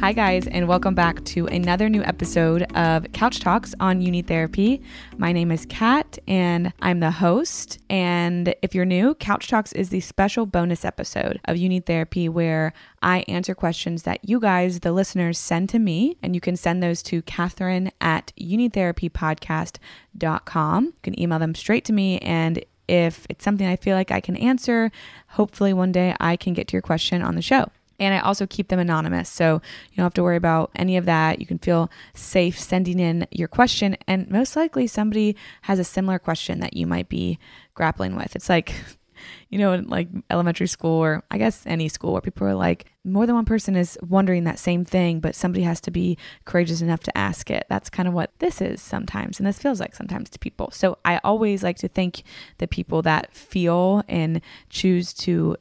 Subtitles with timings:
[0.00, 4.80] Hi, guys, and welcome back to another new episode of Couch Talks on Need Therapy.
[5.18, 7.78] My name is Kat, and I'm the host.
[7.90, 12.72] And if you're new, Couch Talks is the special bonus episode of Need Therapy where
[13.02, 16.16] I answer questions that you guys, the listeners, send to me.
[16.22, 20.84] And you can send those to Catherine at YouNeedTherapyPodcast.com.
[20.86, 24.22] You can email them straight to me, and if it's something I feel like I
[24.22, 24.90] can answer,
[25.28, 27.70] hopefully one day I can get to your question on the show.
[28.00, 29.28] And I also keep them anonymous.
[29.28, 31.38] So you don't have to worry about any of that.
[31.38, 33.96] You can feel safe sending in your question.
[34.08, 37.38] And most likely somebody has a similar question that you might be
[37.74, 38.34] grappling with.
[38.34, 38.74] It's like,
[39.50, 42.86] you know, in like elementary school or I guess any school where people are like,
[43.04, 46.80] more than one person is wondering that same thing, but somebody has to be courageous
[46.80, 47.66] enough to ask it.
[47.68, 49.38] That's kind of what this is sometimes.
[49.38, 50.70] And this feels like sometimes to people.
[50.70, 52.22] So I always like to thank
[52.58, 54.40] the people that feel and
[54.70, 55.56] choose to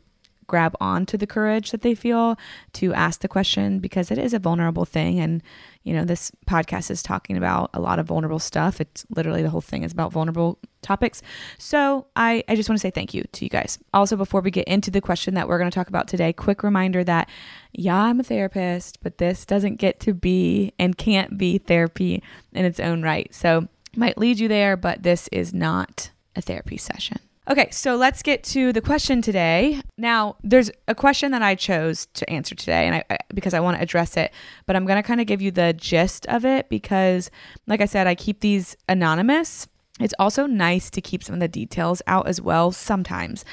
[0.50, 2.38] grab onto the courage that they feel
[2.74, 5.20] to ask the question because it is a vulnerable thing.
[5.20, 5.42] And,
[5.84, 8.82] you know, this podcast is talking about a lot of vulnerable stuff.
[8.82, 11.22] It's literally the whole thing is about vulnerable topics.
[11.58, 13.80] So I, I just want to say thank you to you guys.
[13.94, 16.64] Also, before we get into the question that we're going to talk about today, quick
[16.64, 17.30] reminder that,
[17.72, 22.22] yeah, I'm a therapist, but this doesn't get to be and can't be therapy
[22.52, 23.34] in its own right.
[23.34, 27.20] So might lead you there, but this is not a therapy session.
[27.50, 29.82] Okay, so let's get to the question today.
[29.98, 33.60] Now, there's a question that I chose to answer today, and I, I because I
[33.60, 34.32] want to address it,
[34.68, 37.32] but I'm to kind of give you the gist of it because,
[37.66, 39.68] like I said, I keep these anonymous.
[40.00, 43.44] It's also nice to keep some of the details out as well sometimes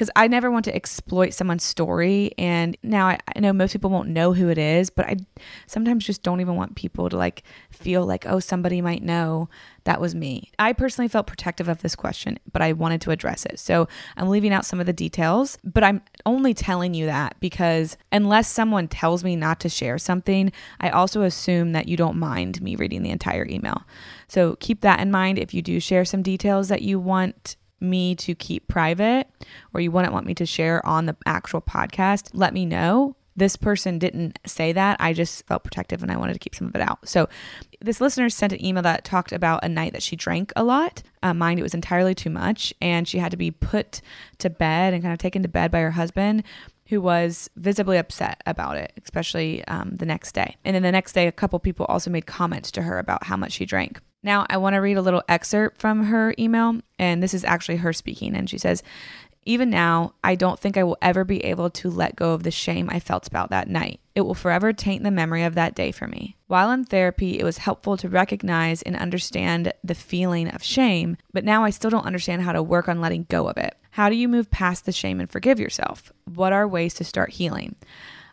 [0.00, 2.32] because I never want to exploit someone's story.
[2.38, 5.16] And now I, I, know most people won't know who it is, but I
[5.66, 9.50] sometimes just don't even want people to like feel like, oh, somebody might know
[9.84, 10.52] that was me.
[10.58, 13.58] I personally felt protective of this question, but I wanted to address it.
[13.58, 17.98] So I'm leaving out some of the details, but I'm only telling you that because
[18.10, 20.50] unless someone tells me not to share something,
[20.80, 23.82] I also assume that you don't mind me reading the entire email.
[24.28, 28.14] So keep that in mind if you do share some details that you want me
[28.16, 29.28] to keep private
[29.74, 33.16] or you wouldn't want me to share on the actual podcast, let me know.
[33.36, 34.96] This person didn't say that.
[35.00, 37.08] I just felt protective and I wanted to keep some of it out.
[37.08, 37.28] So,
[37.80, 41.02] this listener sent an email that talked about a night that she drank a lot.
[41.22, 44.02] Uh, mind, it was entirely too much, and she had to be put
[44.38, 46.42] to bed and kind of taken to bed by her husband
[46.90, 50.56] who was visibly upset about it, especially um, the next day.
[50.64, 53.36] And then the next day, a couple people also made comments to her about how
[53.36, 54.00] much she drank.
[54.22, 57.76] Now, I want to read a little excerpt from her email, and this is actually
[57.76, 58.34] her speaking.
[58.34, 58.82] And she says,
[59.44, 62.50] Even now, I don't think I will ever be able to let go of the
[62.50, 64.00] shame I felt about that night.
[64.14, 66.36] It will forever taint the memory of that day for me.
[66.48, 71.44] While in therapy, it was helpful to recognize and understand the feeling of shame, but
[71.44, 73.74] now I still don't understand how to work on letting go of it.
[73.92, 76.12] How do you move past the shame and forgive yourself?
[76.26, 77.76] What are ways to start healing?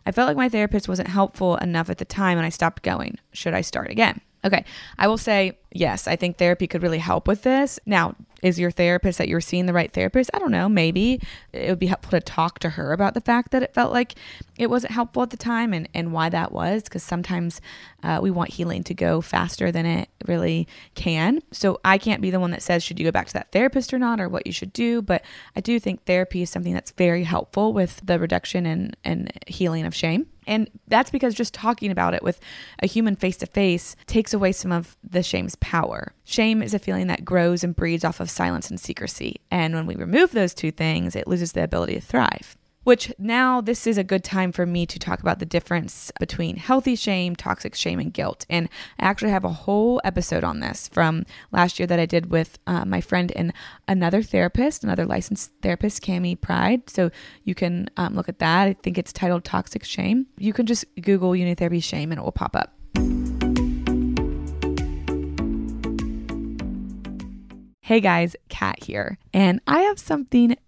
[0.04, 3.18] I felt like my therapist wasn't helpful enough at the time and I stopped going.
[3.32, 4.20] Should I start again?
[4.44, 4.64] Okay.
[4.98, 7.80] I will say, yes, I think therapy could really help with this.
[7.86, 10.30] Now, is your therapist that you're seeing the right therapist?
[10.32, 10.68] I don't know.
[10.68, 11.20] Maybe
[11.52, 14.14] it would be helpful to talk to her about the fact that it felt like
[14.56, 16.84] it wasn't helpful at the time and, and why that was.
[16.84, 17.60] Because sometimes
[18.04, 21.42] uh, we want healing to go faster than it really can.
[21.50, 23.92] So I can't be the one that says, should you go back to that therapist
[23.92, 25.02] or not, or what you should do.
[25.02, 25.24] But
[25.56, 29.84] I do think therapy is something that's very helpful with the reduction and, and healing
[29.84, 30.28] of shame.
[30.48, 32.40] And that's because just talking about it with
[32.82, 36.14] a human face to face takes away some of the shame's power.
[36.24, 39.36] Shame is a feeling that grows and breeds off of silence and secrecy.
[39.50, 42.56] And when we remove those two things, it loses the ability to thrive
[42.88, 46.56] which now this is a good time for me to talk about the difference between
[46.56, 48.46] healthy shame, toxic shame, and guilt.
[48.48, 48.66] And
[48.98, 52.58] I actually have a whole episode on this from last year that I did with
[52.66, 53.52] uh, my friend and
[53.86, 56.88] another therapist, another licensed therapist, Cami Pride.
[56.88, 57.10] So
[57.44, 58.68] you can um, look at that.
[58.68, 60.26] I think it's titled Toxic Shame.
[60.38, 62.72] You can just Google You Need Therapy Shame and it will pop up.
[67.88, 70.56] Hey guys, Kat here, and I have something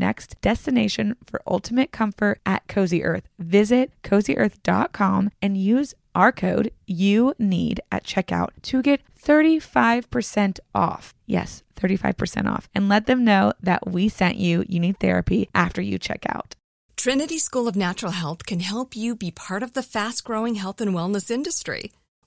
[0.00, 3.28] next destination for ultimate comfort at Cozy Earth.
[3.38, 11.14] Visit cozyearth.com and use our code you need at checkout to get 35% off.
[11.26, 12.68] Yes, 35% off.
[12.74, 16.56] And let them know that we sent you You Need Therapy after you check out.
[16.96, 20.80] Trinity School of Natural Health can help you be part of the fast growing health
[20.80, 21.92] and wellness industry.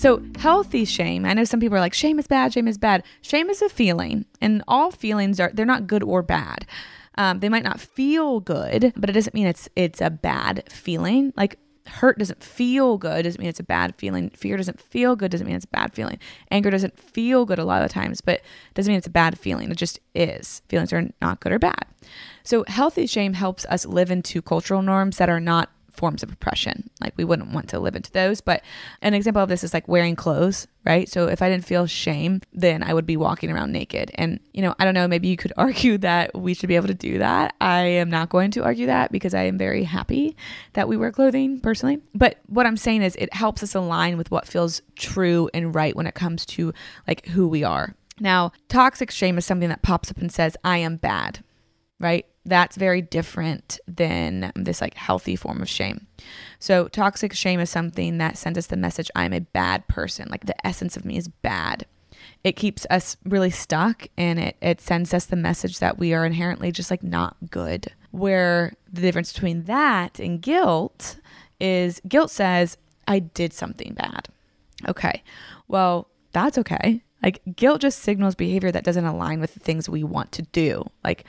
[0.00, 1.24] so healthy shame.
[1.24, 3.04] I know some people are like, shame is bad, shame is bad.
[3.20, 6.66] Shame is a feeling, and all feelings are they're not good or bad.
[7.16, 11.32] Um, they might not feel good, but it doesn't mean it's it's a bad feeling.
[11.36, 14.30] Like hurt doesn't feel good doesn't mean it's a bad feeling.
[14.30, 16.18] Fear doesn't feel good doesn't mean it's a bad feeling.
[16.50, 18.40] Anger doesn't feel good a lot of the times, but
[18.74, 19.70] doesn't mean it's a bad feeling.
[19.70, 20.62] It just is.
[20.68, 21.84] Feelings are not good or bad.
[22.42, 25.70] So healthy shame helps us live into cultural norms that are not
[26.00, 26.88] forms of oppression.
[26.98, 28.40] Like we wouldn't want to live into those.
[28.40, 28.62] But
[29.02, 31.06] an example of this is like wearing clothes, right?
[31.10, 34.10] So if I didn't feel shame, then I would be walking around naked.
[34.14, 36.88] And, you know, I don't know, maybe you could argue that we should be able
[36.88, 37.54] to do that.
[37.60, 40.36] I am not going to argue that because I am very happy
[40.72, 42.00] that we wear clothing personally.
[42.14, 45.94] But what I'm saying is it helps us align with what feels true and right
[45.94, 46.72] when it comes to
[47.06, 47.94] like who we are.
[48.18, 51.44] Now, toxic shame is something that pops up and says, I am bad,
[51.98, 52.26] right?
[52.44, 56.06] That's very different than this like healthy form of shame.
[56.58, 60.46] So toxic shame is something that sends us the message I'm a bad person, like
[60.46, 61.86] the essence of me is bad.
[62.42, 66.24] It keeps us really stuck and it it sends us the message that we are
[66.24, 67.92] inherently just like not good.
[68.10, 71.18] Where the difference between that and guilt
[71.60, 74.28] is guilt says I did something bad.
[74.88, 75.22] Okay.
[75.68, 77.02] Well, that's okay.
[77.22, 80.88] Like guilt just signals behavior that doesn't align with the things we want to do.
[81.04, 81.24] Like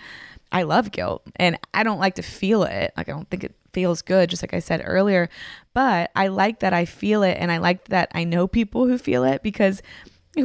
[0.52, 2.94] I love guilt and I don't like to feel it.
[2.98, 5.30] Like I don't think it feels good, just like I said earlier.
[5.74, 8.98] But I like that I feel it and I like that I know people who
[8.98, 9.82] feel it because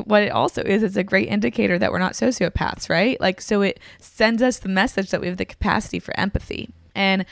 [0.05, 3.21] what it also is, it's a great indicator that we're not sociopaths, right?
[3.21, 6.71] Like, so it sends us the message that we have the capacity for empathy.
[6.95, 7.25] And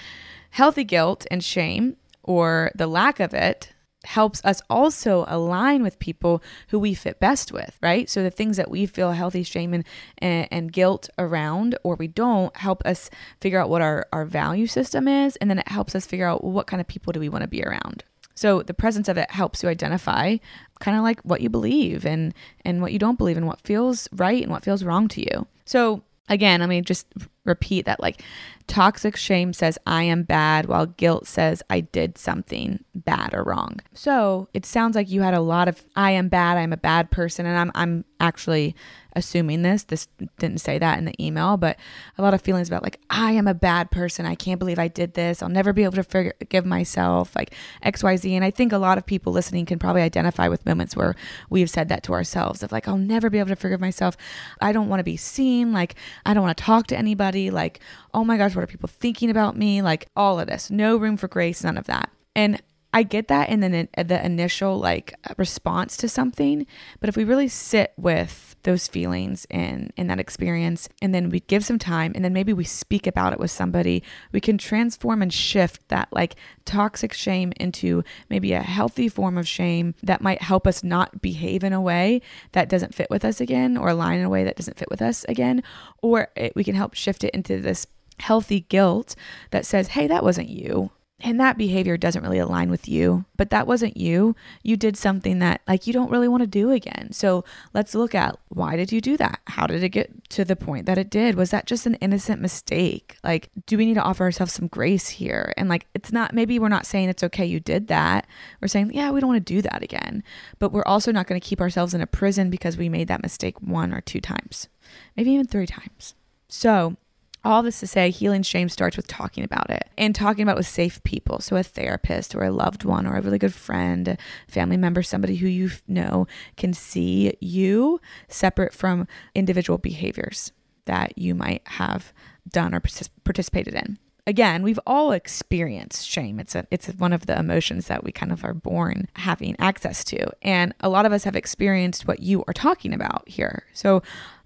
[0.50, 3.73] healthy guilt and shame, or the lack of it,
[4.06, 8.08] helps us also align with people who we fit best with, right?
[8.08, 9.84] So the things that we feel healthy shame and,
[10.18, 15.06] and, guilt around or we don't help us figure out what our, our value system
[15.06, 15.37] is.
[15.37, 17.49] And then it helps us figure out what kind of people do we want to
[17.49, 18.02] be around.
[18.34, 20.38] So the presence of it helps you identify
[20.80, 22.34] kind of like what you believe and
[22.64, 25.46] and what you don't believe and what feels right and what feels wrong to you.
[25.64, 27.06] So again, let me just
[27.44, 28.23] repeat that like
[28.66, 33.80] toxic shame says I am bad while guilt says I did something bad or wrong.
[33.92, 37.11] So, it sounds like you had a lot of I am bad, I'm a bad
[37.11, 38.75] person and I'm I'm actually
[39.16, 39.85] assuming this.
[39.85, 41.76] This didn't say that in the email, but
[42.18, 44.26] a lot of feelings about like, I am a bad person.
[44.26, 45.42] I can't believe I did this.
[45.42, 47.54] I'll never be able to forgive myself, like
[47.85, 48.33] XYZ.
[48.33, 51.14] And I think a lot of people listening can probably identify with moments where
[51.49, 54.16] we've said that to ourselves of like, I'll never be able to forgive myself.
[54.61, 55.73] I don't want to be seen.
[55.73, 55.94] Like,
[56.26, 57.50] I don't want to talk to anybody.
[57.50, 57.80] Like,
[58.14, 59.83] oh my gosh, what are people thinking about me?
[59.83, 60.71] Like, all of this.
[60.71, 62.11] No room for grace, none of that.
[62.35, 62.62] And
[62.94, 66.64] I get that in the, the initial like response to something,
[67.00, 71.40] but if we really sit with those feelings and in that experience and then we
[71.40, 75.23] give some time and then maybe we speak about it with somebody, we can transform
[75.23, 80.40] and shift that like toxic shame into maybe a healthy form of shame that might
[80.40, 84.21] help us not behave in a way that doesn't fit with us again or align
[84.21, 85.64] in a way that doesn't fit with us again,
[86.00, 89.14] or it, we can help shift it into this healthy guilt
[89.50, 90.90] that says, "Hey, that wasn't you."
[91.25, 94.37] and that behavior doesn't really align with you, but that wasn't you.
[94.62, 97.12] You did something that like you don't really want to do again.
[97.12, 99.40] So let's look at why did you do that?
[99.47, 101.37] How did it get to the point that it did?
[101.37, 103.16] Was that just an innocent mistake?
[103.25, 105.54] Like, do we need to offer ourselves some grace here?
[105.56, 108.26] And like, it's not, maybe we're not saying it's okay you did that.
[108.61, 110.23] We're saying, yeah, we don't want to do that again.
[110.59, 113.23] But we're also not going to keep ourselves in a prison because we made that
[113.23, 114.68] mistake one or two times,
[115.16, 116.14] maybe even three times.
[116.49, 116.97] So
[117.45, 120.59] all this to say, healing shame starts with talking about it and talking about it
[120.59, 121.41] with safe people.
[121.41, 125.03] So, a therapist or a loved one or a really good friend, a family member,
[125.03, 130.53] somebody who you know can see you separate from individual behaviors
[130.87, 132.13] that you might have
[132.49, 132.81] done or
[133.25, 133.99] participated in.
[134.27, 136.41] Again, we've all experienced shame.
[136.41, 140.03] It's a it's one of the emotions that we kind of are born having access
[140.05, 140.31] to.
[140.41, 143.65] And a lot of us have experienced what you are talking about here.
[143.75, 144.03] So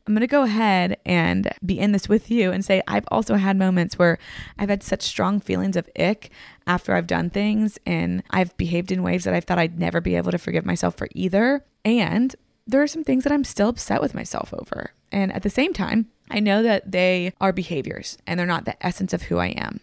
[0.08, 3.34] I'm going to go ahead and be in this with you and say I've also
[3.34, 4.18] had moments where
[4.58, 6.30] I've had such strong feelings of ick
[6.66, 10.14] after I've done things and I've behaved in ways that I thought I'd never be
[10.16, 11.62] able to forgive myself for either.
[11.84, 12.34] And
[12.66, 14.92] there are some things that I'm still upset with myself over.
[15.12, 18.82] And at the same time, I know that they are behaviors and they're not the
[18.84, 19.80] essence of who I am.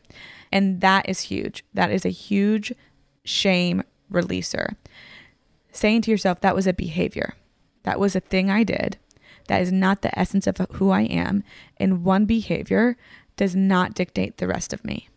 [0.52, 1.64] And that is huge.
[1.76, 2.74] That is a huge
[3.26, 4.76] shame releaser.
[5.72, 7.36] Saying to yourself, that was a behavior,
[7.84, 8.98] that was a thing I did
[9.48, 11.44] that is not the essence of who I am.
[11.78, 12.98] And one behavior
[13.36, 15.10] does not dictate the rest of me.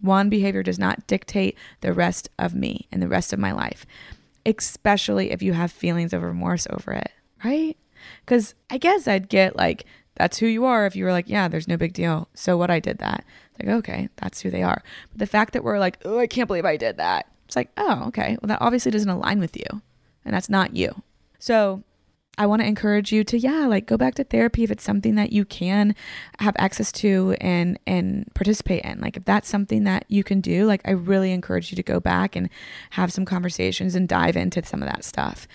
[0.00, 3.86] One behavior does not dictate the rest of me and the rest of my life,
[4.44, 7.10] especially if you have feelings of remorse over it,
[7.44, 7.76] right?
[8.20, 9.84] Because I guess I'd get like,
[10.16, 12.28] that's who you are if you were like, yeah, there's no big deal.
[12.34, 13.24] So what I did that.
[13.58, 14.82] Like, okay, that's who they are.
[15.10, 17.26] But the fact that we're like, oh, I can't believe I did that.
[17.46, 18.36] It's like, oh, okay.
[18.40, 19.82] Well, that obviously doesn't align with you.
[20.24, 21.02] And that's not you.
[21.38, 21.82] So
[22.36, 25.14] I want to encourage you to yeah, like go back to therapy if it's something
[25.14, 25.94] that you can
[26.40, 29.00] have access to and and participate in.
[29.00, 32.00] Like if that's something that you can do, like I really encourage you to go
[32.00, 32.48] back and
[32.90, 35.46] have some conversations and dive into some of that stuff.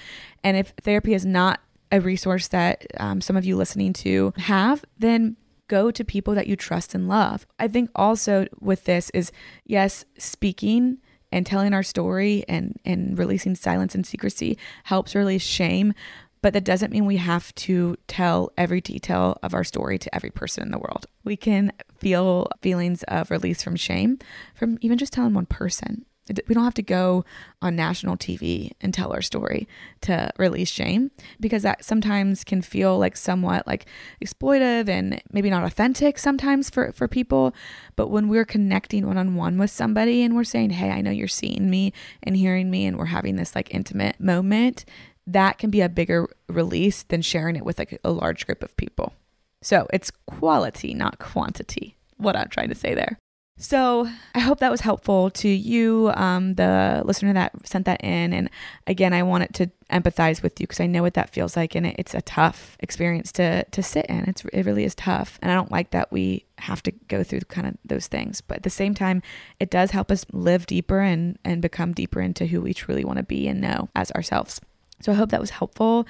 [0.44, 1.60] And if therapy is not
[1.92, 5.36] a resource that um, some of you listening to have, then
[5.68, 7.46] go to people that you trust and love.
[7.60, 9.32] I think also with this is
[9.66, 11.00] yes, speaking
[11.32, 15.94] and telling our story and and releasing silence and secrecy helps release shame
[16.42, 20.30] but that doesn't mean we have to tell every detail of our story to every
[20.30, 21.06] person in the world.
[21.24, 24.20] We can feel feelings of release from shame
[24.56, 26.06] from even just telling one person.
[26.48, 27.26] We don't have to go
[27.60, 29.68] on national TV and tell our story
[30.02, 33.88] to release shame because that sometimes can feel like somewhat like
[34.24, 37.56] exploitive and maybe not authentic sometimes for, for people.
[37.96, 41.10] But when we're connecting one on one with somebody and we're saying, Hey, I know
[41.10, 44.86] you're seeing me and hearing me, and we're having this like intimate moment,
[45.34, 48.76] that can be a bigger release than sharing it with like a large group of
[48.78, 49.14] people.
[49.62, 53.18] So it's quality, not quantity, what I'm trying to say there.
[53.62, 58.32] So I hope that was helpful to you, um, the listener that sent that in.
[58.32, 58.50] And
[58.88, 61.86] again, I wanted to empathize with you because I know what that feels like, and
[61.86, 64.30] it, it's a tough experience to to sit in.
[64.30, 67.42] It's it really is tough, and I don't like that we have to go through
[67.42, 68.40] kind of those things.
[68.40, 69.22] But at the same time,
[69.60, 73.18] it does help us live deeper and and become deeper into who we truly want
[73.18, 74.62] to be and know as ourselves.
[75.02, 76.08] So I hope that was helpful.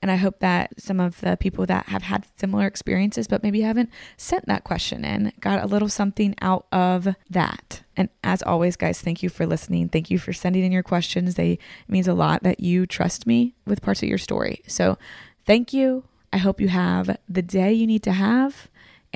[0.00, 3.62] And I hope that some of the people that have had similar experiences, but maybe
[3.62, 7.82] haven't sent that question in, got a little something out of that.
[7.96, 9.88] And as always, guys, thank you for listening.
[9.88, 11.34] Thank you for sending in your questions.
[11.34, 14.62] They means a lot that you trust me with parts of your story.
[14.68, 14.98] So
[15.44, 16.04] thank you.
[16.32, 18.68] I hope you have the day you need to have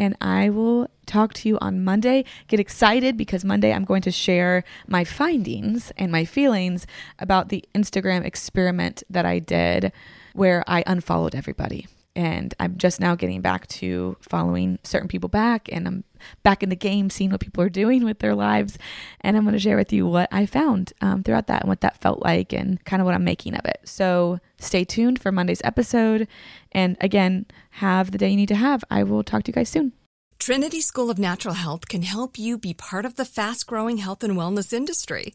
[0.02, 2.24] and I will talk to you on Monday.
[2.48, 6.88] Get excited because Monday I'm going to share my findings and my feelings
[7.20, 9.92] about the Instagram experiment that I did
[10.32, 11.86] where I unfollowed everybody.
[12.14, 16.04] And I'm just now getting back to following certain people back, and I'm
[16.42, 18.78] back in the game, seeing what people are doing with their lives.
[19.22, 21.80] And I'm going to share with you what I found um, throughout that and what
[21.80, 23.80] that felt like, and kind of what I'm making of it.
[23.84, 26.28] So stay tuned for Monday's episode.
[26.72, 28.84] And again, have the day you need to have.
[28.90, 29.92] I will talk to you guys soon.
[30.38, 34.24] Trinity School of Natural Health can help you be part of the fast growing health
[34.24, 35.34] and wellness industry.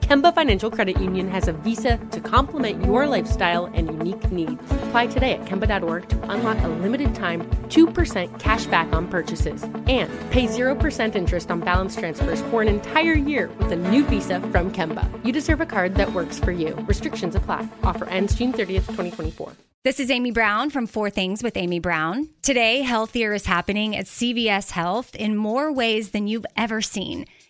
[0.00, 4.62] Kemba Financial Credit Union has a visa to complement your lifestyle and unique needs.
[4.88, 10.10] Apply today at Kemba.org to unlock a limited time 2% cash back on purchases and
[10.30, 14.72] pay 0% interest on balance transfers for an entire year with a new visa from
[14.72, 15.08] Kemba.
[15.24, 16.74] You deserve a card that works for you.
[16.86, 17.68] Restrictions apply.
[17.82, 19.52] Offer ends June 30th, 2024.
[19.84, 22.30] This is Amy Brown from Four Things with Amy Brown.
[22.40, 27.26] Today, healthier is happening at CVS Health in more ways than you've ever seen.